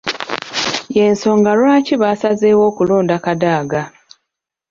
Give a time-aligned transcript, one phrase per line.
[0.95, 3.81] Y’ensonga lwaki baasazeewo okulonda Kadaga.